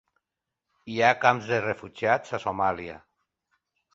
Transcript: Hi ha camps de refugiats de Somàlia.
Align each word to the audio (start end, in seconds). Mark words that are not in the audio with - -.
Hi 0.93 0.95
ha 1.07 1.17
camps 1.25 1.51
de 1.51 1.59
refugiats 1.65 2.35
de 2.37 2.41
Somàlia. 2.45 2.97